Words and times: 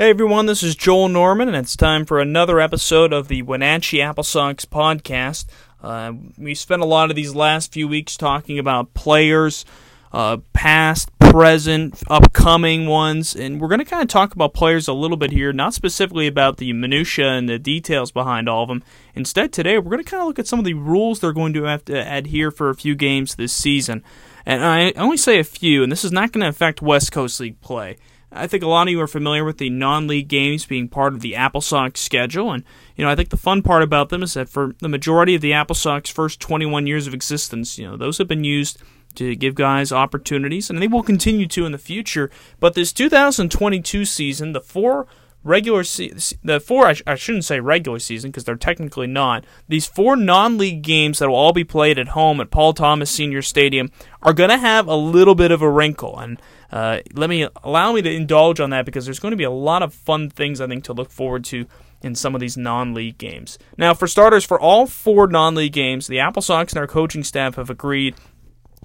Hey 0.00 0.08
everyone, 0.08 0.46
this 0.46 0.62
is 0.62 0.76
Joel 0.76 1.10
Norman, 1.10 1.46
and 1.46 1.56
it's 1.58 1.76
time 1.76 2.06
for 2.06 2.20
another 2.20 2.58
episode 2.58 3.12
of 3.12 3.28
the 3.28 3.42
Wenatchee 3.42 4.00
Apple 4.00 4.24
Sox 4.24 4.64
podcast. 4.64 5.44
Uh, 5.82 6.14
we 6.38 6.54
spent 6.54 6.80
a 6.80 6.86
lot 6.86 7.10
of 7.10 7.16
these 7.16 7.34
last 7.34 7.70
few 7.74 7.86
weeks 7.86 8.16
talking 8.16 8.58
about 8.58 8.94
players, 8.94 9.66
uh, 10.10 10.38
past, 10.54 11.10
present, 11.18 12.02
upcoming 12.08 12.86
ones, 12.86 13.36
and 13.36 13.60
we're 13.60 13.68
going 13.68 13.78
to 13.78 13.84
kind 13.84 14.02
of 14.02 14.08
talk 14.08 14.32
about 14.32 14.54
players 14.54 14.88
a 14.88 14.94
little 14.94 15.18
bit 15.18 15.32
here, 15.32 15.52
not 15.52 15.74
specifically 15.74 16.26
about 16.26 16.56
the 16.56 16.72
minutia 16.72 17.32
and 17.32 17.46
the 17.46 17.58
details 17.58 18.10
behind 18.10 18.48
all 18.48 18.62
of 18.62 18.70
them. 18.70 18.82
Instead, 19.14 19.52
today 19.52 19.76
we're 19.76 19.90
going 19.90 20.02
to 20.02 20.10
kind 20.10 20.22
of 20.22 20.28
look 20.28 20.38
at 20.38 20.46
some 20.46 20.58
of 20.58 20.64
the 20.64 20.72
rules 20.72 21.20
they're 21.20 21.34
going 21.34 21.52
to 21.52 21.64
have 21.64 21.84
to 21.84 21.94
adhere 21.94 22.50
for 22.50 22.70
a 22.70 22.74
few 22.74 22.94
games 22.94 23.34
this 23.34 23.52
season. 23.52 24.02
And 24.46 24.64
I 24.64 24.92
only 24.92 25.18
say 25.18 25.38
a 25.38 25.44
few, 25.44 25.82
and 25.82 25.92
this 25.92 26.06
is 26.06 26.10
not 26.10 26.32
going 26.32 26.40
to 26.40 26.48
affect 26.48 26.80
West 26.80 27.12
Coast 27.12 27.38
League 27.38 27.60
play. 27.60 27.98
I 28.32 28.46
think 28.46 28.62
a 28.62 28.68
lot 28.68 28.86
of 28.86 28.92
you 28.92 29.00
are 29.00 29.08
familiar 29.08 29.44
with 29.44 29.58
the 29.58 29.70
non-league 29.70 30.28
games 30.28 30.64
being 30.64 30.88
part 30.88 31.14
of 31.14 31.20
the 31.20 31.34
Apple 31.34 31.60
Sox 31.60 32.00
schedule, 32.00 32.52
and 32.52 32.64
you 32.96 33.04
know 33.04 33.10
I 33.10 33.16
think 33.16 33.30
the 33.30 33.36
fun 33.36 33.62
part 33.62 33.82
about 33.82 34.08
them 34.08 34.22
is 34.22 34.34
that 34.34 34.48
for 34.48 34.74
the 34.78 34.88
majority 34.88 35.34
of 35.34 35.40
the 35.40 35.52
Apple 35.52 35.74
Sox 35.74 36.10
first 36.10 36.40
21 36.40 36.86
years 36.86 37.06
of 37.06 37.14
existence, 37.14 37.78
you 37.78 37.88
know 37.88 37.96
those 37.96 38.18
have 38.18 38.28
been 38.28 38.44
used 38.44 38.78
to 39.16 39.34
give 39.34 39.54
guys 39.54 39.90
opportunities, 39.90 40.70
and 40.70 40.80
they 40.80 40.86
will 40.86 41.02
continue 41.02 41.46
to 41.48 41.66
in 41.66 41.72
the 41.72 41.78
future. 41.78 42.30
But 42.60 42.74
this 42.74 42.92
2022 42.92 44.04
season, 44.04 44.52
the 44.52 44.60
four 44.60 45.08
regular 45.42 45.82
se- 45.82 46.36
the 46.44 46.60
four 46.60 46.86
I, 46.86 46.92
sh- 46.92 47.02
I 47.06 47.14
shouldn't 47.14 47.44
say 47.44 47.60
regular 47.60 47.98
season 47.98 48.30
because 48.30 48.44
they're 48.44 48.56
technically 48.56 49.06
not 49.06 49.44
these 49.68 49.86
four 49.86 50.16
non-league 50.16 50.82
games 50.82 51.18
that 51.18 51.28
will 51.28 51.36
all 51.36 51.52
be 51.52 51.64
played 51.64 51.98
at 51.98 52.08
home 52.08 52.40
at 52.40 52.50
Paul 52.50 52.74
Thomas 52.74 53.10
Senior 53.10 53.42
Stadium 53.42 53.90
are 54.22 54.34
going 54.34 54.50
to 54.50 54.58
have 54.58 54.86
a 54.86 54.94
little 54.94 55.34
bit 55.34 55.50
of 55.50 55.62
a 55.62 55.70
wrinkle 55.70 56.18
and 56.18 56.40
uh, 56.72 56.98
let 57.14 57.30
me 57.30 57.48
allow 57.64 57.92
me 57.92 58.02
to 58.02 58.10
indulge 58.10 58.60
on 58.60 58.70
that 58.70 58.84
because 58.84 59.04
there's 59.04 59.18
going 59.18 59.32
to 59.32 59.36
be 59.36 59.44
a 59.44 59.50
lot 59.50 59.82
of 59.82 59.92
fun 59.92 60.30
things 60.30 60.60
I 60.60 60.66
think 60.66 60.84
to 60.84 60.92
look 60.92 61.10
forward 61.10 61.44
to 61.46 61.66
in 62.02 62.14
some 62.14 62.34
of 62.34 62.40
these 62.40 62.56
non-league 62.56 63.18
games. 63.18 63.58
Now, 63.76 63.92
for 63.92 64.06
starters, 64.06 64.44
for 64.44 64.58
all 64.58 64.86
four 64.86 65.26
non-league 65.26 65.72
games, 65.72 66.06
the 66.06 66.20
Apple 66.20 66.42
Sox 66.42 66.72
and 66.72 66.80
our 66.80 66.86
coaching 66.86 67.24
staff 67.24 67.56
have 67.56 67.70
agreed 67.70 68.14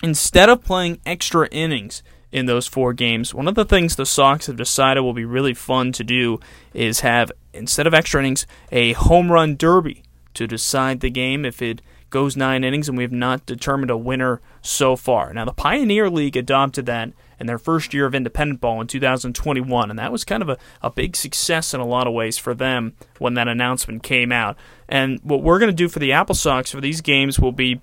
instead 0.04 0.50
of 0.50 0.64
playing 0.64 1.00
extra 1.06 1.48
innings 1.50 2.04
in 2.32 2.48
those 2.48 2.68
four 2.68 2.94
games, 2.94 3.34
one 3.34 3.48
of 3.48 3.56
the 3.56 3.64
things 3.64 3.96
the 3.96 4.06
Sox 4.06 4.48
have 4.48 4.58
decided 4.58 5.02
will 5.02 5.14
be 5.14 5.24
really 5.24 5.54
fun 5.54 5.92
to 5.94 6.04
do 6.04 6.40
is 6.74 7.00
have 7.00 7.32
instead 7.54 7.88
of 7.88 7.94
extra 7.94 8.20
innings 8.20 8.46
a 8.72 8.94
home 8.94 9.32
run 9.32 9.56
derby 9.56 10.04
to 10.34 10.46
decide 10.46 11.00
the 11.00 11.10
game 11.10 11.46
if 11.46 11.62
it 11.62 11.82
goes 12.10 12.38
nine 12.38 12.64
innings 12.64 12.88
and 12.88 12.98
we 12.98 13.04
have 13.04 13.12
not 13.12 13.46
determined 13.46 13.92
a 13.92 13.98
winner 13.98 14.42
so 14.62 14.96
far. 14.96 15.34
Now, 15.34 15.46
the 15.46 15.54
Pioneer 15.54 16.10
League 16.10 16.38
adopted 16.38 16.86
that 16.86 17.12
in 17.40 17.48
their 17.48 17.58
first 17.58 17.94
year 17.94 18.06
of 18.06 18.16
independent 18.16 18.62
ball 18.62 18.80
in 18.80 18.88
2021, 18.88 19.90
and 19.90 20.00
that 20.00 20.12
was 20.12 20.24
kind 20.24 20.42
of 20.42 20.50
a, 20.50 20.58
a 20.82 20.90
big 20.90 21.16
success 21.16 21.74
in 21.74 21.82
a 21.82 21.86
lot 21.86 22.08
of 22.08 22.14
ways 22.14 22.38
for 22.38 22.54
them 22.54 22.94
when 23.20 23.34
that 23.34 23.48
announcement 23.48 24.04
came 24.04 24.32
out. 24.32 24.56
And 24.88 25.20
what 25.24 25.44
we're 25.44 25.60
going 25.60 25.72
to 25.72 25.76
do 25.76 25.90
for 25.90 26.00
the 26.00 26.14
Apple 26.14 26.36
Sox 26.36 26.72
for 26.72 26.82
these 26.82 27.02
games 27.02 27.40
will 27.40 27.52
be 27.52 27.82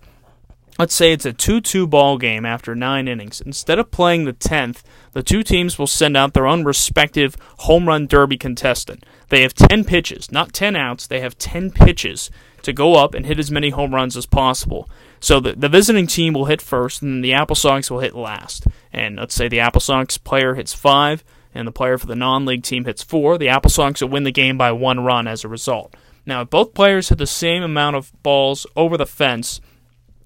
let's 0.79 0.95
say 0.95 1.13
it's 1.13 1.27
a 1.27 1.33
2-2 1.33 1.89
ball 1.89 2.19
game 2.19 2.45
after 2.45 2.75
9 2.75 3.09
innings. 3.09 3.41
Instead 3.41 3.79
of 3.79 3.91
playing 3.91 4.25
the 4.25 4.33
10th, 4.33 4.83
the 5.13 5.23
two 5.23 5.43
teams 5.43 5.79
will 5.79 5.87
send 5.87 6.17
out 6.17 6.33
their 6.33 6.47
own 6.47 6.65
respective 6.65 7.37
home 7.59 7.87
run 7.87 8.07
derby 8.07 8.39
contestant. 8.39 9.05
They 9.29 9.43
have 9.43 9.55
10 9.55 9.85
pitches, 9.85 10.33
not 10.33 10.53
10 10.53 10.75
outs, 10.77 11.07
they 11.07 11.21
have 11.21 11.39
10 11.39 11.71
pitches 11.71 12.31
to 12.63 12.73
go 12.73 12.95
up 12.95 13.15
and 13.15 13.27
hit 13.27 13.39
as 13.39 13.51
many 13.51 13.71
home 13.71 13.95
runs 13.95 14.17
as 14.17 14.27
possible. 14.27 14.89
So 15.21 15.41
the, 15.41 15.53
the 15.53 15.69
visiting 15.69 16.07
team 16.07 16.33
will 16.33 16.47
hit 16.47 16.63
first, 16.63 17.03
and 17.03 17.25
the 17.25 17.33
Apple 17.33 17.57
Sox 17.57 17.91
will 17.91 18.01
hit 18.01 18.15
last. 18.15 18.67
And 18.93 19.17
let's 19.17 19.35
say 19.35 19.49
the 19.49 19.61
Apple 19.61 19.81
Sox 19.81 20.19
player 20.19 20.55
hits 20.55 20.73
five, 20.73 21.25
and 21.55 21.67
the 21.67 21.73
player 21.73 21.99
for 21.99 22.07
the 22.07 22.17
non 22.17 22.47
league 22.47 22.63
team 22.63 22.85
hits 22.85 23.03
four. 23.03 23.37
The 23.37 23.49
Apple 23.49 23.71
Sox 23.71 24.01
will 24.01 24.09
win 24.09 24.25
the 24.25 24.33
game 24.33 24.57
by 24.57 24.73
one 24.73 25.01
run 25.01 25.27
as 25.29 25.45
a 25.45 25.49
result. 25.49 25.95
Now, 26.25 26.43
if 26.43 26.51
both 26.51 26.75
players 26.75 27.09
hit 27.09 27.19
the 27.19 27.27
same 27.27 27.63
amount 27.63 27.97
of 27.97 28.13
balls 28.23 28.67
over 28.77 28.97
the 28.97 29.07
fence 29.07 29.61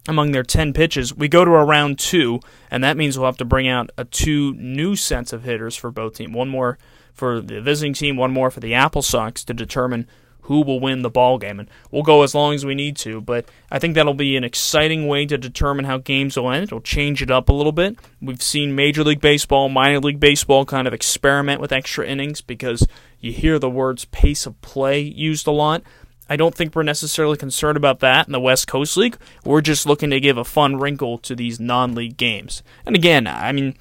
among 0.08 0.32
their 0.32 0.42
10 0.42 0.72
pitches, 0.72 1.14
we 1.14 1.28
go 1.28 1.44
to 1.44 1.50
a 1.52 1.64
round 1.64 1.98
two, 1.98 2.40
and 2.70 2.82
that 2.84 2.96
means 2.96 3.18
we'll 3.18 3.26
have 3.26 3.36
to 3.38 3.44
bring 3.44 3.68
out 3.68 3.90
a 3.96 4.04
two 4.04 4.54
new 4.54 4.96
sets 4.96 5.32
of 5.32 5.44
hitters 5.44 5.76
for 5.76 5.90
both 5.90 6.14
teams. 6.14 6.34
One 6.34 6.48
more 6.48 6.78
for 7.14 7.40
the 7.40 7.60
visiting 7.60 7.94
team, 7.94 8.16
one 8.16 8.32
more 8.32 8.50
for 8.50 8.60
the 8.60 8.74
Apple 8.74 9.02
Sox 9.02 9.42
to 9.44 9.54
determine 9.54 10.06
who 10.46 10.62
will 10.62 10.78
win 10.78 11.02
the 11.02 11.10
ball 11.10 11.38
game. 11.38 11.58
And 11.58 11.68
we'll 11.90 12.04
go 12.04 12.22
as 12.22 12.34
long 12.34 12.54
as 12.54 12.64
we 12.64 12.74
need 12.74 12.96
to, 12.98 13.20
but 13.20 13.48
I 13.70 13.80
think 13.80 13.94
that'll 13.94 14.14
be 14.14 14.36
an 14.36 14.44
exciting 14.44 15.08
way 15.08 15.26
to 15.26 15.36
determine 15.36 15.86
how 15.86 15.98
games 15.98 16.36
will 16.36 16.50
end. 16.50 16.64
It'll 16.64 16.80
change 16.80 17.20
it 17.20 17.30
up 17.30 17.48
a 17.48 17.52
little 17.52 17.72
bit. 17.72 17.98
We've 18.20 18.42
seen 18.42 18.76
Major 18.76 19.02
League 19.02 19.20
Baseball, 19.20 19.68
minor 19.68 19.98
league 19.98 20.20
baseball 20.20 20.64
kind 20.64 20.86
of 20.86 20.94
experiment 20.94 21.60
with 21.60 21.72
extra 21.72 22.06
innings 22.06 22.40
because 22.40 22.86
you 23.18 23.32
hear 23.32 23.58
the 23.58 23.70
words 23.70 24.04
pace 24.06 24.46
of 24.46 24.60
play 24.62 25.00
used 25.00 25.48
a 25.48 25.52
lot. 25.52 25.82
I 26.28 26.36
don't 26.36 26.54
think 26.54 26.74
we're 26.74 26.82
necessarily 26.82 27.36
concerned 27.36 27.76
about 27.76 28.00
that 28.00 28.26
in 28.26 28.32
the 28.32 28.40
West 28.40 28.66
Coast 28.66 28.96
League. 28.96 29.16
We're 29.44 29.60
just 29.60 29.86
looking 29.86 30.10
to 30.10 30.20
give 30.20 30.36
a 30.36 30.44
fun 30.44 30.76
wrinkle 30.76 31.18
to 31.18 31.36
these 31.36 31.60
non 31.60 31.94
league 31.94 32.16
games. 32.16 32.62
And 32.84 32.96
again, 32.96 33.26
I 33.26 33.52
mean, 33.52 33.76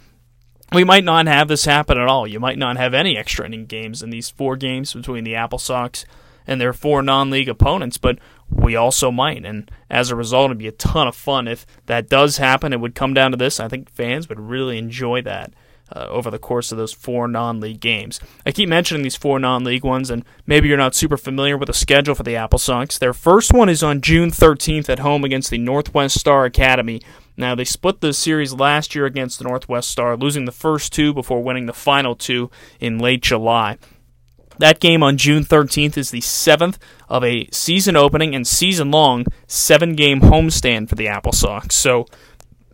we 0.74 0.84
might 0.84 1.04
not 1.04 1.28
have 1.28 1.48
this 1.48 1.66
happen 1.66 1.98
at 1.98 2.08
all. 2.08 2.28
You 2.28 2.40
might 2.40 2.58
not 2.58 2.78
have 2.78 2.94
any 2.94 3.18
extra 3.18 3.46
inning 3.46 3.66
games 3.66 4.04
in 4.04 4.10
these 4.10 4.30
four 4.30 4.56
games 4.56 4.94
between 4.94 5.24
the 5.24 5.36
Apple 5.36 5.60
Sox 5.60 6.06
and 6.48 6.62
their 6.62 6.74
four 6.74 7.02
non-league 7.02 7.50
opponents, 7.50 7.98
but 7.98 8.20
we 8.50 8.76
also 8.76 9.12
might. 9.12 9.46
And 9.46 9.70
as 9.90 10.12
a 10.12 10.16
result, 10.16 10.46
it'd 10.46 10.58
be 10.58 10.68
a 10.68 10.72
ton 10.72 11.08
of 11.08 11.16
fun 11.16 11.48
if 11.48 11.66
that 11.88 12.10
does 12.10 12.38
happen. 12.38 12.74
It 12.74 12.80
would 12.80 12.96
come 12.96 13.14
down 13.14 13.32
to 13.32 13.38
this. 13.38 13.60
I 13.60 13.68
think 13.68 13.90
fans 13.90 14.30
would 14.30 14.40
really 14.40 14.78
enjoy 14.78 15.22
that. 15.24 15.54
Uh, 15.94 16.08
over 16.10 16.32
the 16.32 16.40
course 16.40 16.72
of 16.72 16.80
those 16.80 16.92
four 16.92 17.28
non 17.28 17.60
league 17.60 17.80
games. 17.80 18.20
I 18.44 18.52
keep 18.52 18.68
mentioning 18.68 19.04
these 19.04 19.16
four 19.16 19.38
non 19.38 19.64
league 19.64 19.84
ones, 19.84 20.10
and 20.10 20.26
maybe 20.48 20.68
you're 20.68 20.78
not 20.80 20.96
super 20.96 21.16
familiar 21.16 21.60
with 21.60 21.68
the 21.68 21.76
schedule 21.76 22.16
for 22.16 22.24
the 22.24 22.36
Apple 22.36 22.58
Sox. 22.58 22.98
Their 22.98 23.14
first 23.14 23.54
one 23.54 23.70
is 23.70 23.84
on 23.84 24.02
June 24.02 24.32
13th 24.32 24.90
at 24.90 24.98
home 24.98 25.24
against 25.24 25.52
the 25.52 25.60
Northwest 25.60 26.20
Star 26.20 26.46
Academy. 26.46 27.02
Now, 27.38 27.54
they 27.54 27.66
split 27.66 28.02
the 28.02 28.14
series 28.14 28.52
last 28.52 28.96
year 28.96 29.06
against 29.06 29.38
the 29.38 29.46
Northwest 29.46 29.90
Star, 29.92 30.18
losing 30.18 30.46
the 30.46 30.52
first 30.52 30.92
two 30.92 31.14
before 31.14 31.44
winning 31.44 31.68
the 31.68 31.74
final 31.74 32.16
two 32.16 32.50
in 32.80 32.98
late 32.98 33.22
July. 33.22 33.78
That 34.58 34.80
game 34.80 35.04
on 35.04 35.18
June 35.18 35.44
13th 35.44 35.98
is 35.98 36.12
the 36.12 36.22
seventh 36.22 36.80
of 37.10 37.24
a 37.24 37.48
season 37.52 37.96
opening 37.96 38.34
and 38.34 38.48
season 38.48 38.90
long 38.90 39.26
seven 39.48 39.96
game 39.96 40.22
homestand 40.22 40.90
for 40.90 40.96
the 40.96 41.10
Apple 41.10 41.34
Sox. 41.34 41.76
So, 41.76 42.06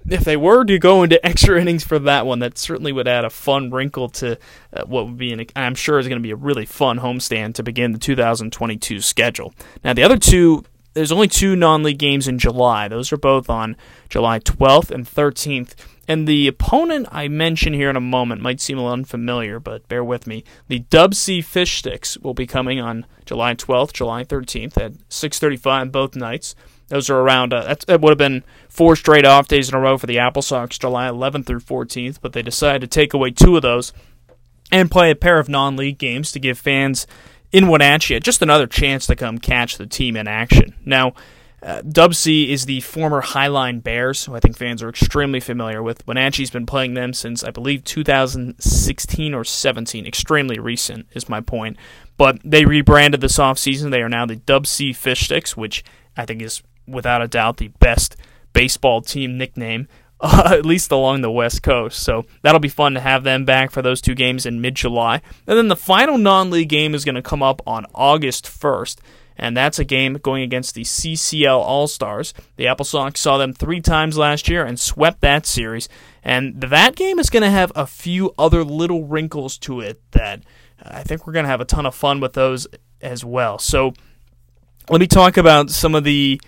if 0.10 0.24
they 0.24 0.38
were 0.38 0.64
to 0.66 0.80
go 0.80 1.04
into 1.04 1.24
extra 1.26 1.60
innings 1.60 1.84
for 1.84 2.00
that 2.00 2.26
one, 2.26 2.40
that 2.40 2.58
certainly 2.58 2.92
would 2.92 3.08
add 3.08 3.26
a 3.26 3.30
fun 3.30 3.72
wrinkle 3.72 4.10
to 4.10 4.38
uh, 4.74 4.84
what 4.86 5.06
would 5.06 5.18
be, 5.18 5.32
an, 5.34 5.46
I'm 5.56 5.76
sure, 5.76 6.00
is 6.00 6.08
going 6.08 6.20
to 6.20 6.24
be 6.24 6.32
a 6.32 6.36
really 6.36 6.66
fun 6.66 7.00
homestand 7.00 7.56
to 7.56 7.64
begin 7.64 7.92
the 7.92 8.00
2022 8.00 9.02
schedule. 9.02 9.54
Now, 9.84 9.94
the 9.94 10.04
other 10.04 10.18
two, 10.18 10.64
there's 10.94 11.12
only 11.12 11.28
two 11.28 11.56
non 11.56 11.84
league 11.84 12.00
games 12.00 12.28
in 12.28 12.40
July. 12.40 12.88
Those 12.88 13.12
are 13.12 13.18
both 13.18 13.50
on 13.50 13.76
July 14.10 14.40
12th 14.40 14.92
and 14.92 15.06
13th. 15.06 15.74
And 16.08 16.28
the 16.28 16.48
opponent 16.48 17.08
I 17.12 17.28
mention 17.28 17.74
here 17.74 17.90
in 17.90 17.96
a 17.96 18.02
moment 18.02 18.42
might 18.42 18.60
seem 18.60 18.78
a 18.78 18.82
little 18.82 18.94
unfamiliar, 18.94 19.60
but 19.60 19.88
bear 19.88 20.04
with 20.04 20.28
me. 20.28 20.44
The 20.68 20.82
DubSea 20.82 21.46
Fish 21.46 21.78
Sticks 21.78 22.18
will 22.18 22.34
be 22.34 22.48
coming 22.48 22.80
on 22.82 23.06
July 23.26 23.56
12th, 23.56 23.94
July 23.94 24.24
13th 24.26 24.78
at 24.78 24.94
6:35 25.10 25.92
both 25.92 26.16
nights. 26.16 26.56
Those 26.90 27.10
are 27.10 27.20
around. 27.20 27.54
Uh, 27.54 27.76
that 27.88 28.02
would 28.02 28.12
have 28.12 28.18
been 28.18 28.44
four 28.68 28.98
straight 28.98 29.26
off 29.26 29.48
days 29.48 29.70
in 29.70 29.76
a 29.76 29.80
row 29.80 29.98
for 29.98 30.08
the 30.08 30.20
Apple 30.20 30.42
Sox, 30.42 30.78
July 30.78 31.08
11th 31.08 31.46
through 31.46 31.62
14th, 31.62 32.20
but 32.22 32.34
they 32.34 32.42
decided 32.42 32.82
to 32.82 32.88
take 32.88 33.14
away 33.14 33.32
two 33.32 33.56
of 33.56 33.62
those 33.62 33.94
and 34.74 34.92
play 34.92 35.12
a 35.12 35.16
pair 35.16 35.40
of 35.40 35.48
non-league 35.48 35.98
games 35.98 36.34
to 36.34 36.40
give 36.40 36.58
fans 36.58 37.08
in 37.52 37.68
Wenatchee 37.68 38.20
just 38.20 38.42
another 38.42 38.68
chance 38.68 39.06
to 39.08 39.16
come 39.16 39.38
catch 39.38 39.78
the 39.78 39.88
team 39.88 40.16
in 40.16 40.28
action. 40.28 40.76
Now 40.86 41.14
uh, 41.64 41.82
DubSea 41.84 42.48
is 42.48 42.66
the 42.66 42.82
former 42.82 43.22
Highline 43.22 43.84
Bears, 43.84 44.26
who 44.26 44.36
I 44.36 44.40
think 44.40 44.58
fans 44.58 44.82
are 44.82 44.90
extremely 44.90 45.40
familiar 45.40 45.84
with. 45.84 46.06
Wenatchee's 46.08 46.50
been 46.50 46.66
playing 46.66 46.96
them 46.96 47.14
since, 47.14 47.44
I 47.44 47.52
believe, 47.52 47.84
2016 47.84 49.34
or 49.34 49.44
17. 49.44 50.08
Extremely 50.08 50.58
recent, 50.58 51.06
is 51.14 51.30
my 51.30 51.40
point. 51.40 51.78
But 52.18 52.40
they 52.44 52.66
rebranded 52.66 53.22
this 53.22 53.38
offseason. 53.38 53.92
They 53.92 54.02
are 54.02 54.10
now 54.10 54.26
the 54.26 54.38
DubSea 54.38 54.96
Fish 54.96 55.22
Sticks, 55.22 55.56
which 55.56 55.84
I 56.18 56.26
think 56.26 56.42
is, 56.42 56.64
without 56.88 57.22
a 57.22 57.28
doubt, 57.28 57.58
the 57.58 57.68
best 57.68 58.16
baseball 58.54 59.02
team 59.02 59.38
nickname, 59.38 59.88
uh, 60.22 60.50
at 60.54 60.66
least 60.66 60.92
along 60.92 61.22
the 61.22 61.32
West 61.32 61.64
Coast. 61.64 62.00
So 62.02 62.26
that'll 62.42 62.60
be 62.60 62.70
fun 62.70 62.94
to 62.94 63.00
have 63.00 63.24
them 63.24 63.46
back 63.46 63.72
for 63.72 63.82
those 63.82 64.02
two 64.02 64.16
games 64.16 64.46
in 64.46 64.62
mid 64.62 64.76
July. 64.76 65.22
And 65.48 65.58
then 65.58 65.68
the 65.68 65.76
final 65.76 66.18
non 66.18 66.50
league 66.50 66.70
game 66.70 66.96
is 66.96 67.06
going 67.06 67.16
to 67.16 67.22
come 67.22 67.44
up 67.44 67.62
on 67.66 67.86
August 67.94 68.46
1st 68.46 68.98
and 69.42 69.58
that's 69.58 69.80
a 69.80 69.84
game 69.84 70.20
going 70.22 70.44
against 70.44 70.76
the 70.76 70.84
CCL 70.84 71.58
All 71.58 71.88
Stars. 71.88 72.34
The 72.58 72.68
Apple 72.68 72.86
Sox 72.86 73.20
saw 73.20 73.38
them 73.38 73.54
three 73.54 73.82
times 73.82 74.18
last 74.18 74.48
year 74.48 74.64
and 74.64 74.80
swept 74.80 75.22
that 75.22 75.48
series, 75.48 75.90
and 76.24 76.62
that 76.62 76.96
game 76.96 77.18
is 77.18 77.32
going 77.32 77.44
to 77.44 77.50
have 77.50 77.72
a 77.76 77.88
few 77.88 78.34
other 78.38 78.64
little 78.64 79.06
wrinkles 79.06 79.58
to 79.60 79.82
it 79.82 80.00
that 80.12 80.44
I 80.82 81.02
think 81.04 81.26
we're 81.26 81.34
going 81.34 81.46
to 81.46 81.50
have 81.50 81.60
a 81.60 81.66
ton 81.66 81.88
of 81.88 81.96
fun 81.96 82.20
with 82.20 82.34
those 82.34 82.68
as 83.02 83.26
well. 83.26 83.58
So 83.58 83.94
let 84.90 85.02
me 85.02 85.08
talk 85.08 85.38
about 85.38 85.72
some 85.72 85.96
of 85.96 86.04
the 86.04 86.40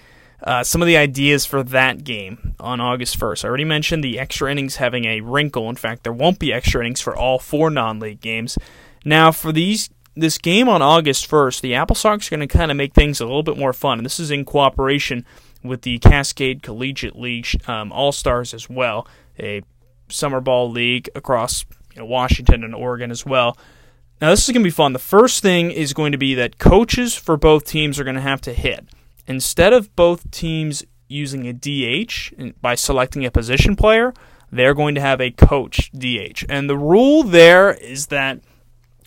uh, 0.44 0.64
some 0.64 0.82
of 0.82 0.88
the 0.88 0.98
ideas 0.98 1.46
for 1.46 1.64
that 1.64 2.04
game 2.04 2.56
on 2.60 2.82
August 2.82 3.20
1st. 3.20 3.46
I 3.46 3.48
already 3.48 3.66
mentioned 3.66 4.04
the 4.04 4.20
extra 4.20 4.52
innings 4.52 4.76
having 4.76 5.06
a 5.06 5.22
wrinkle. 5.22 5.70
In 5.70 5.76
fact, 5.76 6.04
there 6.04 6.14
won't 6.14 6.40
be 6.40 6.52
extra 6.52 6.82
innings 6.82 7.02
for 7.02 7.16
all 7.16 7.40
four 7.40 7.70
non 7.70 8.00
league 8.00 8.22
games. 8.22 8.58
Now, 9.06 9.32
for 9.32 9.52
these 9.52 9.90
this 10.16 10.38
game 10.38 10.70
on 10.70 10.82
August 10.82 11.30
1st, 11.30 11.62
the 11.62 11.74
Apple 11.74 11.96
Sox 11.96 12.28
are 12.28 12.36
going 12.36 12.48
to 12.48 12.58
kind 12.58 12.70
of 12.70 12.78
make 12.78 12.94
things 12.94 13.20
a 13.20 13.26
little 13.26 13.42
bit 13.42 13.58
more 13.58 13.74
fun. 13.74 13.98
And 14.00 14.06
this 14.06 14.20
is 14.20 14.30
in 14.30 14.46
cooperation 14.46 15.26
with 15.64 15.82
the 15.82 15.98
Cascade 16.00 16.62
Collegiate 16.62 17.18
League 17.18 17.48
um, 17.68 17.92
All 17.92 18.12
Stars 18.12 18.54
as 18.54 18.70
well, 18.70 19.08
a 19.40 19.64
summer 20.10 20.40
ball 20.42 20.70
league 20.70 21.10
across 21.16 21.66
you 21.96 22.02
know, 22.02 22.06
Washington 22.06 22.64
and 22.64 22.76
Oregon 22.76 23.12
as 23.12 23.26
well. 23.26 23.58
Now, 24.22 24.30
this 24.30 24.48
is 24.48 24.54
going 24.54 24.62
to 24.62 24.68
be 24.68 24.72
fun. 24.72 24.94
The 24.94 25.00
first 25.00 25.42
thing 25.42 25.72
is 25.72 25.94
going 25.94 26.12
to 26.12 26.18
be 26.18 26.36
that 26.36 26.60
coaches 26.60 27.16
for 27.16 27.36
both 27.36 27.66
teams 27.66 28.00
are 28.00 28.04
going 28.04 28.16
to 28.16 28.22
have 28.22 28.42
to 28.42 28.54
hit. 28.54 28.86
Instead 29.28 29.74
of 29.74 29.96
both 29.96 30.30
teams 30.32 30.84
using 31.08 31.48
a 31.48 31.54
DH 31.54 32.34
by 32.62 32.76
selecting 32.76 33.26
a 33.26 33.32
position 33.32 33.76
player, 33.76 34.14
they're 34.52 34.74
going 34.74 34.96
to 34.96 35.02
have 35.02 35.22
a 35.22 35.32
coach 35.32 35.92
DH. 35.92 36.46
And 36.50 36.70
the 36.70 36.78
rule 36.78 37.24
there 37.24 37.72
is 37.72 38.08
that 38.08 38.40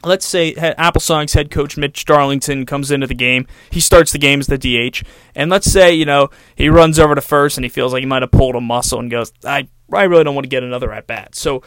let's 0.04 0.26
say 0.26 0.54
Apple 0.54 1.00
Sox 1.00 1.32
head 1.32 1.50
coach 1.50 1.76
Mitch 1.76 2.04
Darlington 2.04 2.66
comes 2.66 2.90
into 2.90 3.06
the 3.06 3.14
game. 3.14 3.46
He 3.70 3.80
starts 3.80 4.12
the 4.12 4.18
game 4.18 4.40
as 4.40 4.46
the 4.46 4.58
DH, 4.58 5.02
and 5.34 5.50
let's 5.50 5.70
say 5.70 5.92
you 5.92 6.04
know 6.04 6.30
he 6.54 6.68
runs 6.68 6.98
over 6.98 7.14
to 7.14 7.20
first 7.20 7.58
and 7.58 7.64
he 7.64 7.68
feels 7.68 7.92
like 7.92 8.00
he 8.00 8.06
might 8.06 8.22
have 8.22 8.30
pulled 8.30 8.56
a 8.56 8.60
muscle 8.60 8.98
and 8.98 9.10
goes, 9.10 9.32
I 9.44 9.68
I 9.92 10.04
really 10.04 10.24
don't 10.24 10.34
want 10.34 10.44
to 10.44 10.50
get 10.50 10.62
another 10.62 10.92
at 10.92 11.06
bat. 11.06 11.34
So 11.34 11.62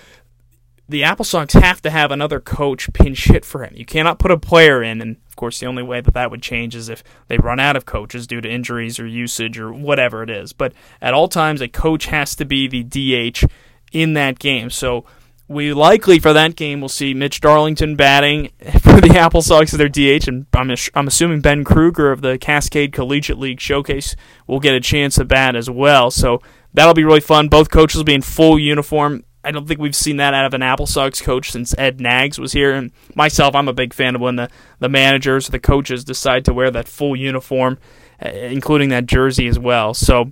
the 0.89 1.03
Apple 1.03 1.23
Sox 1.23 1.53
have 1.53 1.81
to 1.83 1.91
have 1.91 2.11
another 2.11 2.39
coach 2.39 2.91
pinch 2.93 3.25
hit 3.25 3.45
for 3.45 3.63
him. 3.63 3.73
You 3.75 3.85
cannot 3.85 4.17
put 4.17 4.31
a 4.31 4.37
player 4.37 4.81
in, 4.81 5.01
and 5.01 5.17
of 5.27 5.35
course 5.35 5.59
the 5.59 5.67
only 5.67 5.83
way 5.83 6.01
that 6.01 6.15
that 6.15 6.31
would 6.31 6.41
change 6.41 6.75
is 6.75 6.89
if 6.89 7.03
they 7.27 7.37
run 7.37 7.59
out 7.59 7.75
of 7.75 7.85
coaches 7.85 8.25
due 8.25 8.41
to 8.41 8.49
injuries 8.49 8.99
or 8.99 9.05
usage 9.05 9.59
or 9.59 9.71
whatever 9.71 10.23
it 10.23 10.31
is. 10.31 10.51
But 10.51 10.73
at 10.99 11.13
all 11.13 11.27
times, 11.27 11.61
a 11.61 11.67
coach 11.67 12.07
has 12.07 12.35
to 12.35 12.45
be 12.45 12.67
the 12.67 12.83
DH 12.83 13.45
in 13.91 14.13
that 14.13 14.39
game. 14.39 14.71
So 14.71 15.05
we 15.47 15.73
likely 15.73 16.19
for 16.19 16.33
that 16.33 16.55
game 16.55 16.81
will 16.81 16.89
see 16.89 17.13
Mitch 17.13 17.39
Darlington 17.39 17.95
batting 17.95 18.51
for 18.79 18.99
the 18.99 19.15
Apple 19.15 19.43
Sox 19.43 19.73
as 19.73 19.77
their 19.77 19.89
DH, 19.89 20.27
and 20.27 20.47
I'm, 20.53 20.71
I'm 20.95 21.07
assuming 21.07 21.41
Ben 21.41 21.63
Kruger 21.63 22.11
of 22.11 22.21
the 22.21 22.39
Cascade 22.39 22.93
Collegiate 22.93 23.37
League 23.37 23.59
Showcase 23.59 24.15
will 24.47 24.59
get 24.59 24.73
a 24.73 24.79
chance 24.79 25.15
to 25.15 25.25
bat 25.25 25.55
as 25.55 25.69
well. 25.69 26.09
So 26.09 26.41
that'll 26.73 26.95
be 26.95 27.03
really 27.03 27.19
fun. 27.19 27.47
Both 27.47 27.69
coaches 27.69 27.97
will 27.97 28.05
be 28.05 28.15
in 28.15 28.21
full 28.21 28.57
uniform. 28.57 29.23
I 29.43 29.51
don't 29.51 29.67
think 29.67 29.79
we've 29.79 29.95
seen 29.95 30.17
that 30.17 30.33
out 30.33 30.45
of 30.45 30.53
an 30.53 30.61
Apple 30.61 30.85
Sox 30.85 31.21
coach 31.21 31.51
since 31.51 31.73
Ed 31.77 32.01
Knaggs 32.01 32.39
was 32.39 32.51
here. 32.51 32.73
And 32.73 32.91
myself, 33.15 33.55
I'm 33.55 33.67
a 33.67 33.73
big 33.73 33.93
fan 33.93 34.15
of 34.15 34.21
when 34.21 34.35
the, 34.35 34.49
the 34.79 34.89
managers, 34.89 35.47
the 35.47 35.59
coaches 35.59 36.03
decide 36.03 36.45
to 36.45 36.53
wear 36.53 36.69
that 36.71 36.87
full 36.87 37.15
uniform, 37.15 37.77
uh, 38.23 38.29
including 38.29 38.89
that 38.89 39.05
jersey 39.05 39.47
as 39.47 39.57
well. 39.57 39.93
So 39.93 40.31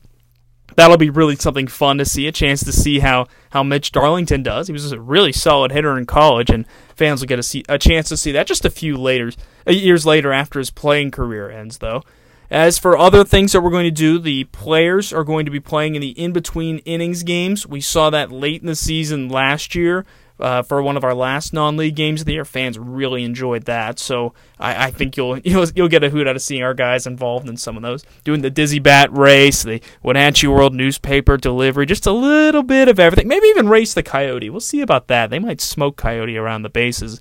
that'll 0.76 0.98
be 0.98 1.10
really 1.10 1.36
something 1.38 1.68
fun 1.68 1.98
to 2.00 2.06
see. 2.06 2.28
A 2.28 2.32
chance 2.32 2.64
to 2.66 2.74
see 2.74 3.00
how, 3.00 3.28
how 3.52 3.64
Mitch 3.64 3.92
Darlington 3.92 4.44
does. 4.44 4.68
He 4.68 4.74
was 4.74 4.92
a 4.92 5.00
really 5.00 5.32
solid 5.32 5.72
hitter 5.72 5.98
in 5.98 6.06
college, 6.06 6.50
and 6.50 6.66
fans 6.96 7.22
will 7.22 7.28
get 7.28 7.40
a, 7.40 7.44
see, 7.44 7.64
a 7.70 7.78
chance 7.78 8.10
to 8.10 8.18
see 8.18 8.34
that 8.34 8.48
just 8.48 8.66
a 8.66 8.70
few 8.70 8.98
later, 8.98 9.32
uh, 9.66 9.72
years 9.72 10.06
later 10.06 10.34
after 10.34 10.60
his 10.60 10.70
playing 10.70 11.12
career 11.12 11.50
ends, 11.50 11.78
though. 11.78 12.04
As 12.50 12.80
for 12.80 12.98
other 12.98 13.24
things 13.24 13.52
that 13.52 13.62
we're 13.62 13.72
going 13.72 13.86
to 13.86 13.92
do, 13.92 14.20
the 14.20 14.46
players 14.46 15.12
are 15.12 15.26
going 15.26 15.46
to 15.46 15.52
be 15.52 15.60
playing 15.60 15.96
in 15.96 16.02
the 16.02 16.12
in 16.12 16.32
between 16.32 16.78
innings 16.80 17.24
games. 17.24 17.68
We 17.68 17.82
saw 17.82 18.10
that 18.10 18.32
late 18.32 18.62
in 18.62 18.68
the 18.68 18.76
season 18.76 19.28
last 19.28 19.76
year 19.76 20.06
uh, 20.40 20.62
for 20.62 20.82
one 20.82 20.98
of 20.98 21.04
our 21.04 21.14
last 21.14 21.54
non-league 21.54 21.96
games 21.96 22.22
of 22.22 22.28
the 22.28 22.34
year. 22.34 22.46
Fans 22.46 22.78
really 22.78 23.24
enjoyed 23.24 23.66
that, 23.66 24.00
so 24.00 24.34
I, 24.60 24.86
I, 24.86 24.92
think 24.92 25.18
you'll, 25.18 25.38
you'll 25.44 25.68
you'll 25.76 25.88
get 25.88 26.04
a 26.04 26.10
hoot 26.10 26.28
out 26.28 26.36
of 26.36 26.42
seeing 26.42 26.64
our 26.64 26.74
guys 26.74 27.08
involved 27.08 27.50
in 27.50 27.58
some 27.58 27.76
of 27.76 27.84
those, 27.84 28.04
doing 28.24 28.42
the 28.42 28.50
Dizzy 28.50 28.80
Bat 28.80 29.12
race, 29.12 29.64
the 29.64 29.82
Wenatchee 30.04 30.48
World 30.48 30.74
newspaper 30.74 31.38
delivery, 31.38 31.86
just 31.86 32.06
a 32.06 32.12
little 32.12 32.64
bit 32.64 32.88
of 32.88 33.00
everything. 33.00 33.28
Maybe 33.28 33.48
even 33.48 33.70
race 33.70 33.94
the 33.94 34.04
Coyote. 34.04 34.50
We'll 34.50 34.60
see 34.60 34.82
about 34.82 35.08
that. 35.08 35.30
They 35.30 35.40
might 35.40 35.62
smoke 35.62 35.98
Coyote 35.98 36.38
around 36.38 36.62
the 36.62 36.70
bases, 36.70 37.20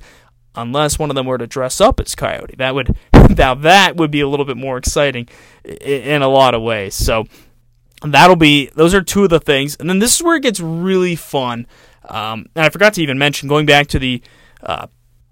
unless 0.54 0.98
one 0.98 1.10
of 1.10 1.16
them 1.16 1.26
were 1.26 1.38
to 1.38 1.46
dress 1.46 1.80
up 1.80 2.00
as 2.00 2.14
Coyote. 2.14 2.56
That 2.56 2.74
would 2.74 2.96
now 3.36 3.54
that 3.54 3.96
would 3.96 4.10
be 4.10 4.20
a 4.20 4.28
little 4.28 4.46
bit 4.46 4.56
more 4.56 4.76
exciting 4.76 5.28
in 5.64 6.22
a 6.22 6.28
lot 6.28 6.54
of 6.54 6.62
ways. 6.62 6.94
So 6.94 7.26
that'll 8.02 8.36
be 8.36 8.70
those 8.74 8.94
are 8.94 9.02
two 9.02 9.24
of 9.24 9.30
the 9.30 9.40
things, 9.40 9.76
and 9.76 9.88
then 9.88 9.98
this 9.98 10.16
is 10.16 10.22
where 10.22 10.36
it 10.36 10.42
gets 10.42 10.60
really 10.60 11.16
fun. 11.16 11.66
Um, 12.08 12.46
and 12.54 12.64
I 12.64 12.68
forgot 12.70 12.94
to 12.94 13.02
even 13.02 13.18
mention 13.18 13.48
going 13.48 13.66
back 13.66 13.88
to 13.88 13.98
the 13.98 14.22
uh, 14.62 14.86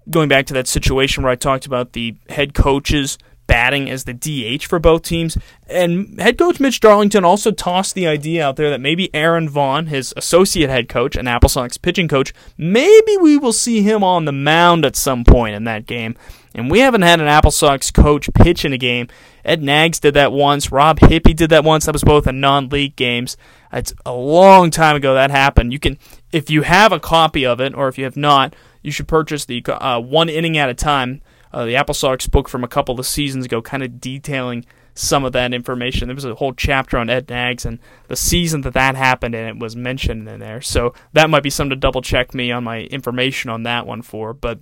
going 0.09 0.29
back 0.29 0.45
to 0.47 0.53
that 0.53 0.67
situation 0.67 1.23
where 1.23 1.31
I 1.31 1.35
talked 1.35 1.65
about 1.65 1.93
the 1.93 2.15
head 2.29 2.53
coaches 2.53 3.17
batting 3.47 3.89
as 3.89 4.03
the 4.03 4.13
DH 4.13 4.65
for 4.65 4.79
both 4.79 5.03
teams. 5.03 5.37
And 5.67 6.19
head 6.19 6.37
coach 6.37 6.59
Mitch 6.59 6.79
Darlington 6.79 7.23
also 7.23 7.51
tossed 7.51 7.95
the 7.95 8.07
idea 8.07 8.45
out 8.45 8.55
there 8.55 8.69
that 8.69 8.81
maybe 8.81 9.13
Aaron 9.13 9.49
Vaughn, 9.49 9.87
his 9.87 10.13
associate 10.17 10.69
head 10.69 10.89
coach 10.89 11.15
and 11.15 11.29
Apple 11.29 11.49
Sox 11.49 11.77
pitching 11.77 12.07
coach, 12.07 12.33
maybe 12.57 13.17
we 13.17 13.37
will 13.37 13.53
see 13.53 13.81
him 13.81 14.03
on 14.03 14.25
the 14.25 14.31
mound 14.31 14.85
at 14.85 14.95
some 14.95 15.23
point 15.23 15.55
in 15.55 15.63
that 15.65 15.85
game. 15.85 16.15
And 16.53 16.71
we 16.71 16.79
haven't 16.79 17.01
had 17.01 17.19
an 17.19 17.27
Apple 17.27 17.51
Sox 17.51 17.91
coach 17.91 18.33
pitch 18.33 18.63
in 18.63 18.71
a 18.71 18.77
game. 18.77 19.09
Ed 19.43 19.61
Knaggs 19.61 19.99
did 19.99 20.13
that 20.13 20.31
once. 20.31 20.71
Rob 20.71 20.99
Hippie 20.99 21.35
did 21.35 21.49
that 21.49 21.65
once. 21.65 21.85
That 21.85 21.93
was 21.93 22.03
both 22.03 22.27
in 22.27 22.39
non-league 22.39 22.95
games. 22.95 23.35
It's 23.73 23.93
a 24.05 24.13
long 24.13 24.71
time 24.71 24.95
ago 24.95 25.13
that 25.13 25.31
happened. 25.31 25.73
You 25.73 25.79
can, 25.79 25.99
if 26.31 26.49
you 26.49 26.61
have 26.61 26.93
a 26.93 26.99
copy 26.99 27.45
of 27.45 27.59
it, 27.59 27.75
or 27.75 27.89
if 27.89 27.97
you 27.97 28.05
have 28.05 28.15
not, 28.15 28.55
you 28.81 28.91
should 28.91 29.07
purchase 29.07 29.43
the 29.43 29.61
uh, 29.67 29.99
one 29.99 30.29
inning 30.29 30.57
at 30.57 30.69
a 30.69 30.73
time. 30.73 31.21
Uh, 31.55 31.63
the 31.63 31.77
Apple 31.77 31.93
Sox 31.93 32.27
book 32.27 32.49
from 32.49 32.65
a 32.65 32.67
couple 32.67 32.99
of 32.99 33.05
seasons 33.05 33.45
ago, 33.45 33.61
kind 33.61 33.81
of 33.81 34.01
detailing 34.01 34.65
some 34.93 35.23
of 35.23 35.31
that 35.31 35.53
information. 35.53 36.09
There 36.09 36.15
was 36.15 36.25
a 36.25 36.35
whole 36.35 36.51
chapter 36.51 36.97
on 36.97 37.09
Ed 37.09 37.29
Knaggs 37.29 37.65
and 37.65 37.79
the 38.09 38.17
season 38.17 38.59
that 38.61 38.73
that 38.73 38.95
happened, 38.95 39.35
and 39.35 39.47
it 39.47 39.57
was 39.57 39.73
mentioned 39.73 40.27
in 40.27 40.41
there. 40.41 40.59
So 40.59 40.93
that 41.13 41.29
might 41.29 41.43
be 41.43 41.49
something 41.49 41.69
to 41.69 41.77
double 41.77 42.01
check 42.01 42.33
me 42.33 42.51
on 42.51 42.65
my 42.65 42.81
information 42.81 43.49
on 43.49 43.63
that 43.63 43.87
one 43.87 44.01
for. 44.01 44.33
But 44.33 44.59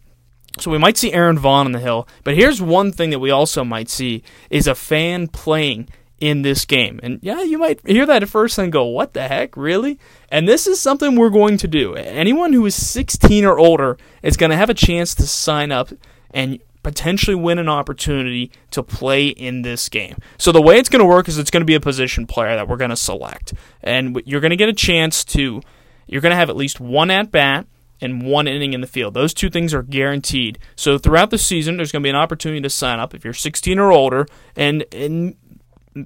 so 0.60 0.70
we 0.70 0.78
might 0.78 0.98
see 0.98 1.14
Aaron 1.14 1.40
Vaughn 1.40 1.66
on 1.66 1.72
the 1.72 1.80
hill. 1.80 2.08
But 2.24 2.36
here's 2.36 2.62
one 2.62 2.92
thing 2.92 3.10
that 3.10 3.18
we 3.18 3.32
also 3.32 3.64
might 3.64 3.90
see 3.90 4.22
is 4.52 4.68
a 4.68 4.76
fan 4.76 5.30
playing 5.30 5.90
in 6.20 6.44
this 6.44 6.64
game. 6.64 7.00
And 7.02 7.18
yeah, 7.24 7.42
you 7.42 7.58
might 7.58 7.84
hear 7.88 8.06
that 8.06 8.22
at 8.22 8.30
first 8.30 8.60
and 8.60 8.72
go, 8.72 8.86
what 8.86 9.14
the 9.14 9.28
heck, 9.28 9.58
really? 9.58 9.98
And 10.30 10.48
this 10.48 10.68
is 10.68 10.80
something 10.80 11.16
we're 11.16 11.32
going 11.32 11.58
to 11.58 11.68
do. 11.68 11.96
Anyone 11.96 12.54
who 12.54 12.64
is 12.68 12.76
16 12.76 13.46
or 13.46 13.58
older 13.58 13.98
is 14.22 14.38
going 14.38 14.52
to 14.52 14.58
have 14.58 14.70
a 14.70 14.76
chance 14.76 15.16
to 15.16 15.24
sign 15.24 15.72
up 15.72 15.90
and 16.30 16.60
potentially 16.84 17.36
win 17.36 17.58
an 17.58 17.70
opportunity 17.70 18.52
to 18.72 18.84
play 18.84 19.28
in 19.28 19.62
this 19.62 19.90
game. 19.90 20.18
So 20.38 20.52
the 20.52 20.62
way 20.62 20.78
it's 20.78 20.90
going 20.90 21.00
to 21.00 21.06
work 21.06 21.28
is 21.28 21.38
it's 21.38 21.50
going 21.50 21.62
to 21.62 21.66
be 21.66 21.76
a 21.76 21.80
position 21.80 22.28
player 22.28 22.56
that 22.56 22.68
we're 22.68 22.78
going 22.78 22.90
to 22.90 22.96
select. 22.96 23.54
And 23.82 24.22
you're 24.26 24.42
going 24.42 24.52
to 24.52 24.58
get 24.58 24.70
a 24.70 24.74
chance 24.74 25.24
to 25.26 25.62
you're 26.06 26.22
going 26.22 26.32
to 26.32 26.38
have 26.38 26.50
at 26.50 26.56
least 26.56 26.80
one 26.80 27.10
at 27.10 27.32
bat 27.32 27.66
and 28.02 28.22
one 28.22 28.48
inning 28.48 28.74
in 28.74 28.82
the 28.82 28.88
field. 28.88 29.14
Those 29.14 29.34
two 29.34 29.50
things 29.50 29.74
are 29.74 29.84
guaranteed. 29.84 30.60
So 30.76 30.98
throughout 30.98 31.30
the 31.30 31.38
season, 31.38 31.78
there's 31.78 31.92
going 31.92 32.02
to 32.02 32.06
be 32.06 32.10
an 32.10 32.16
opportunity 32.16 32.62
to 32.62 32.70
sign 32.70 33.00
up 33.00 33.16
if 33.16 33.24
you're 33.24 33.34
16 33.34 33.80
or 33.80 33.92
older. 33.92 34.28
And 34.56 34.82
in 34.92 35.38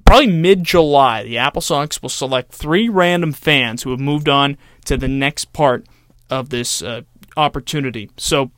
probably 0.04 0.28
mid 0.28 0.64
July, 0.64 1.24
the 1.24 1.38
Apple 1.38 1.60
Sox 1.60 2.00
will 2.00 2.08
select 2.08 2.52
three 2.52 2.88
random 2.88 3.32
fans 3.32 3.82
who 3.82 3.90
have 3.90 4.00
moved 4.00 4.28
on 4.28 4.56
to 4.84 4.96
the 4.96 5.08
next 5.08 5.52
part 5.52 5.86
of 6.30 6.50
this 6.50 6.82
uh, 6.82 7.02
opportunity. 7.36 8.10
So 8.16 8.50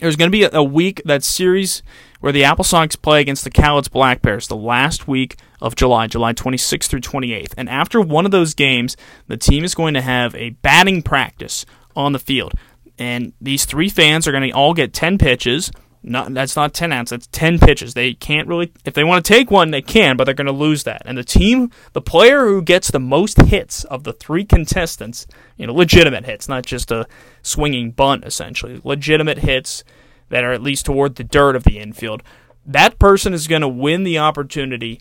there's 0.00 0.16
going 0.16 0.30
to 0.30 0.36
be 0.36 0.48
a, 0.50 0.62
week 0.62 1.02
that 1.04 1.22
series 1.22 1.82
where 2.20 2.32
the 2.32 2.44
Apple 2.44 2.64
Sox 2.64 2.96
play 2.96 3.20
against 3.20 3.44
the 3.44 3.50
Cowlitz 3.50 3.90
Black 3.90 4.22
Bears 4.22 4.48
the 4.48 4.56
last 4.56 5.08
week 5.08 5.36
of 5.60 5.74
July, 5.74 6.06
July 6.06 6.32
26th 6.32 6.86
through 6.86 7.00
28th. 7.00 7.54
And 7.56 7.68
after 7.68 8.00
one 8.00 8.24
of 8.24 8.30
those 8.30 8.54
games, 8.54 8.96
the 9.26 9.36
team 9.36 9.64
is 9.64 9.74
going 9.74 9.94
to 9.94 10.00
have 10.00 10.34
a 10.34 10.50
batting 10.50 11.02
practice 11.02 11.64
on 11.94 12.12
the 12.12 12.18
field. 12.18 12.52
And 12.98 13.32
these 13.40 13.64
three 13.64 13.88
fans 13.88 14.26
are 14.26 14.32
going 14.32 14.48
to 14.48 14.52
all 14.52 14.74
get 14.74 14.92
10 14.92 15.18
pitches. 15.18 15.70
Not, 16.02 16.32
that's 16.32 16.56
not 16.56 16.72
10 16.72 16.92
outs, 16.92 17.10
that's 17.10 17.26
10 17.26 17.58
pitches. 17.58 17.92
They 17.92 18.14
can't 18.14 18.48
really, 18.48 18.72
if 18.86 18.94
they 18.94 19.04
want 19.04 19.24
to 19.24 19.32
take 19.32 19.50
one, 19.50 19.70
they 19.70 19.82
can, 19.82 20.16
but 20.16 20.24
they're 20.24 20.34
going 20.34 20.46
to 20.46 20.52
lose 20.52 20.84
that. 20.84 21.02
And 21.04 21.18
the 21.18 21.24
team, 21.24 21.70
the 21.92 22.00
player 22.00 22.46
who 22.46 22.62
gets 22.62 22.90
the 22.90 22.98
most 22.98 23.38
hits 23.42 23.84
of 23.84 24.04
the 24.04 24.14
three 24.14 24.44
contestants, 24.44 25.26
you 25.58 25.66
know, 25.66 25.74
legitimate 25.74 26.24
hits, 26.24 26.48
not 26.48 26.64
just 26.64 26.90
a 26.90 27.06
swinging 27.42 27.90
bunt, 27.90 28.24
essentially, 28.24 28.80
legitimate 28.82 29.38
hits 29.38 29.84
that 30.30 30.42
are 30.42 30.52
at 30.52 30.62
least 30.62 30.86
toward 30.86 31.16
the 31.16 31.24
dirt 31.24 31.54
of 31.54 31.64
the 31.64 31.78
infield, 31.78 32.22
that 32.64 32.98
person 32.98 33.34
is 33.34 33.46
going 33.46 33.62
to 33.62 33.68
win 33.68 34.02
the 34.04 34.18
opportunity 34.18 35.00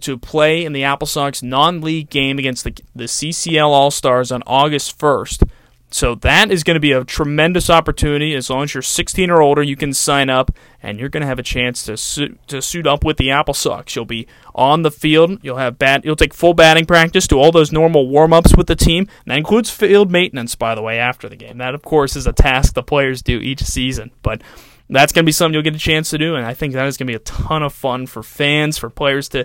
to 0.00 0.18
play 0.18 0.64
in 0.64 0.72
the 0.72 0.84
Apple 0.84 1.06
Sox 1.06 1.42
non 1.42 1.80
league 1.80 2.10
game 2.10 2.38
against 2.38 2.64
the, 2.64 2.76
the 2.94 3.04
CCL 3.04 3.68
All 3.68 3.90
Stars 3.90 4.30
on 4.30 4.42
August 4.46 4.98
1st 4.98 5.48
so 5.90 6.16
that 6.16 6.50
is 6.50 6.64
going 6.64 6.74
to 6.74 6.80
be 6.80 6.92
a 6.92 7.04
tremendous 7.04 7.70
opportunity. 7.70 8.34
As 8.34 8.50
long 8.50 8.64
as 8.64 8.74
you're 8.74 8.82
16 8.82 9.30
or 9.30 9.40
older, 9.40 9.62
you 9.62 9.76
can 9.76 9.92
sign 9.92 10.28
up, 10.28 10.50
and 10.82 10.98
you're 10.98 11.08
going 11.08 11.20
to 11.20 11.26
have 11.26 11.38
a 11.38 11.44
chance 11.44 11.84
to 11.84 11.96
suit, 11.96 12.38
to 12.48 12.60
suit 12.60 12.86
up 12.86 13.04
with 13.04 13.18
the 13.18 13.30
Apple 13.30 13.54
Sox. 13.54 13.94
You'll 13.94 14.04
be 14.04 14.26
on 14.54 14.82
the 14.82 14.90
field. 14.90 15.38
You'll 15.42 15.58
have 15.58 15.78
bat. 15.78 16.04
You'll 16.04 16.16
take 16.16 16.34
full 16.34 16.54
batting 16.54 16.86
practice, 16.86 17.28
do 17.28 17.38
all 17.38 17.52
those 17.52 17.72
normal 17.72 18.08
warm 18.08 18.32
ups 18.32 18.56
with 18.56 18.66
the 18.66 18.76
team. 18.76 19.06
And 19.24 19.32
that 19.32 19.38
includes 19.38 19.70
field 19.70 20.10
maintenance, 20.10 20.56
by 20.56 20.74
the 20.74 20.82
way, 20.82 20.98
after 20.98 21.28
the 21.28 21.36
game. 21.36 21.58
That, 21.58 21.74
of 21.74 21.82
course, 21.82 22.16
is 22.16 22.26
a 22.26 22.32
task 22.32 22.74
the 22.74 22.82
players 22.82 23.22
do 23.22 23.38
each 23.38 23.62
season, 23.62 24.10
but. 24.22 24.42
That's 24.88 25.12
going 25.12 25.24
to 25.24 25.26
be 25.26 25.32
something 25.32 25.52
you'll 25.52 25.64
get 25.64 25.74
a 25.74 25.80
chance 25.80 26.10
to 26.10 26.18
do, 26.18 26.36
and 26.36 26.46
I 26.46 26.54
think 26.54 26.74
that 26.74 26.86
is 26.86 26.96
going 26.96 27.08
to 27.08 27.10
be 27.10 27.16
a 27.16 27.18
ton 27.18 27.64
of 27.64 27.72
fun 27.72 28.06
for 28.06 28.22
fans, 28.22 28.78
for 28.78 28.88
players 28.88 29.28
to 29.30 29.44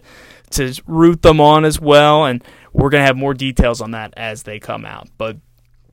to 0.51 0.79
root 0.85 1.23
them 1.23 1.41
on 1.41 1.65
as 1.65 1.79
well. 1.79 2.25
And 2.25 2.43
we're 2.73 2.91
going 2.91 3.01
to 3.01 3.07
have 3.07 3.17
more 3.17 3.33
details 3.33 3.81
on 3.81 3.89
that 3.91 4.13
as 4.15 4.43
they 4.43 4.59
come 4.59 4.85
out. 4.85 5.09
But 5.17 5.37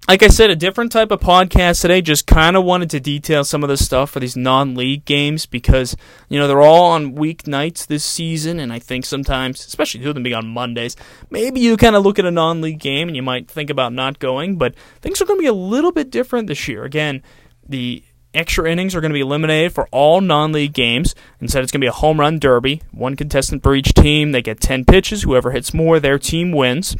like 0.09 0.23
I 0.23 0.29
said, 0.29 0.49
a 0.49 0.57
different 0.57 0.91
type 0.91 1.11
of 1.11 1.21
podcast 1.21 1.83
today. 1.83 2.00
Just 2.00 2.27
kind 2.27 2.57
of 2.57 2.65
wanted 2.65 2.88
to 2.91 3.00
detail 3.00 3.45
some 3.45 3.62
of 3.62 3.69
the 3.69 3.77
stuff 3.77 4.11
for 4.11 4.21
these 4.21 4.37
non-league 4.37 5.05
games 5.05 5.45
because 5.45 5.95
you 6.31 6.38
know 6.38 6.49
they're 6.49 6.62
all 6.62 6.93
on 6.93 7.15
weeknights 7.15 7.87
this 7.87 8.05
season, 8.05 8.59
and 8.59 8.73
I 8.73 8.79
think 8.79 9.05
sometimes, 9.05 9.65
especially 9.67 10.00
two 10.00 10.09
of 10.09 10.15
them 10.15 10.23
being 10.23 10.35
on 10.35 10.49
Mondays, 10.49 10.97
maybe 11.29 11.61
you 11.61 11.77
kind 11.77 11.95
of 11.95 12.05
look 12.05 12.19
at 12.19 12.25
a 12.25 12.31
non-league 12.31 12.81
game 12.81 13.09
and 13.09 13.17
you 13.17 13.23
might 13.23 13.50
think 13.50 13.69
about 13.69 13.93
not 13.93 14.19
going. 14.19 14.57
But 14.57 14.75
things 15.03 15.21
are 15.21 15.27
going 15.27 15.38
to 15.38 15.43
be 15.43 15.49
a 15.49 15.53
little 15.53 15.93
bit 15.93 16.11
different 16.11 16.49
this 16.49 16.67
year. 16.69 16.85
Again, 16.85 17.23
the 17.69 18.03
extra 18.33 18.71
innings 18.71 18.95
are 18.95 19.03
going 19.03 19.11
to 19.11 19.15
be 19.15 19.21
eliminated 19.21 19.75
for 19.75 19.88
all 19.88 20.23
non-league 20.23 20.73
games. 20.73 21.15
Instead, 21.38 21.62
it's 21.62 21.71
going 21.71 21.81
to 21.81 21.85
be 21.85 21.88
a 21.88 21.93
home 21.93 22.19
run 22.19 22.38
derby. 22.38 22.81
One 22.93 23.15
contestant 23.15 23.62
for 23.62 23.75
each 23.75 23.93
team. 23.93 24.33
They 24.33 24.41
get 24.41 24.59
10 24.59 24.87
pitches. 24.87 25.23
Whoever 25.23 25.50
hits 25.50 25.75
more, 25.75 26.00
their 26.00 26.19
team 26.19 26.50
wins. 26.53 26.97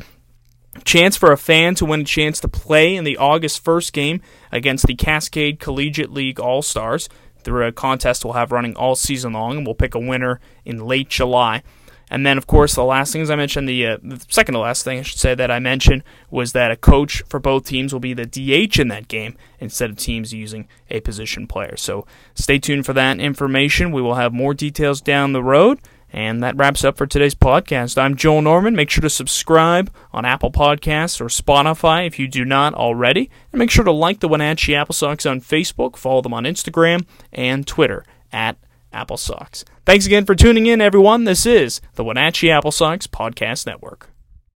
Chance 0.85 1.17
for 1.17 1.33
a 1.33 1.37
fan 1.37 1.75
to 1.77 1.85
win 1.85 2.01
a 2.01 2.05
chance 2.05 2.41
to 2.41 2.49
play 2.49 2.97
in 2.97 3.05
the 3.05 3.17
August 3.17 3.65
1st 3.65 3.93
game 3.93 4.21
against 4.53 4.87
the 4.87 4.95
Cascade 4.95 5.61
Collegiate 5.61 6.13
League 6.13 6.41
All 6.41 6.63
Stars 6.63 7.09
through 7.43 7.67
a 7.67 7.73
contest 7.73 8.25
we'll 8.25 8.35
have 8.35 8.53
running 8.53 8.77
all 8.77 8.97
season 8.97 9.33
long, 9.33 9.59
and 9.59 9.67
we'll 9.67 9.75
pick 9.75 9.95
a 9.95 9.99
winner 9.99 10.41
in 10.65 10.85
late 10.85 11.09
July. 11.09 11.63
And 12.11 12.25
then, 12.25 12.39
of 12.39 12.47
course, 12.47 12.75
the 12.75 12.85
last 12.85 13.13
things 13.13 13.29
I 13.29 13.37
mentioned, 13.37 13.69
the, 13.69 13.87
uh, 13.87 13.99
the 14.03 14.25
second 14.29 14.55
to 14.55 14.61
last 14.61 14.83
thing 14.83 14.99
I 14.99 15.03
should 15.03 15.19
say 15.19 15.35
that 15.35 15.51
I 15.51 15.59
mentioned 15.59 16.03
was 16.31 16.53
that 16.53 16.71
a 16.71 16.77
coach 16.77 17.23
for 17.29 17.39
both 17.39 17.67
teams 17.67 17.93
will 17.93 18.01
be 18.01 18.15
the 18.15 18.25
DH 18.25 18.79
in 18.79 18.89
that 18.89 19.09
game 19.09 19.37
instead 19.61 19.91
of 19.91 19.97
teams 19.97 20.33
using 20.33 20.69
a 20.89 21.01
position 21.01 21.47
player. 21.47 21.77
So 21.77 22.07
stay 22.35 22.59
tuned 22.59 22.87
for 22.87 22.95
that 22.95 23.21
information. 23.21 23.93
We 23.93 24.03
will 24.03 24.15
have 24.15 24.33
more 24.33 24.55
details 24.55 25.01
down 25.01 25.33
the 25.33 25.43
road. 25.43 25.81
And 26.11 26.43
that 26.43 26.57
wraps 26.57 26.85
up 26.85 26.97
for 26.97 27.07
today's 27.07 27.35
podcast. 27.35 27.99
I'm 27.99 28.17
Joel 28.17 28.43
Norman. 28.43 28.75
Make 28.75 28.91
sure 28.91 29.03
to 29.03 29.11
subscribe 29.11 29.93
on 30.13 30.25
Apple 30.25 30.51
Podcasts 30.51 31.21
or 31.21 31.27
Spotify 31.27 32.07
if 32.07 32.19
you 32.19 32.27
do 32.27 32.45
not 32.45 32.75
already. 32.75 33.31
And 33.53 33.59
make 33.59 33.71
sure 33.71 33.85
to 33.85 33.93
like 33.93 34.21
the 34.21 34.29
Wenatchee 34.29 34.75
Apple 34.75 34.95
Sox 34.95 35.27
on 35.27 35.41
Facebook, 35.41 35.97
follow 35.97 36.23
them 36.23 36.35
on 36.35 36.45
Instagram 36.45 37.05
and 37.33 37.67
Twitter 37.67 38.05
at 38.33 38.57
Apple 38.93 39.19
Sox. 39.19 39.65
Thanks 39.85 40.07
again 40.07 40.25
for 40.25 40.35
tuning 40.35 40.67
in, 40.67 40.81
everyone. 40.81 41.25
This 41.25 41.45
is 41.45 41.81
the 41.95 42.05
Wenatchee 42.05 42.51
Apple 42.51 42.73
Sox 42.73 43.07
Podcast 43.07 43.67
Network. 43.67 44.11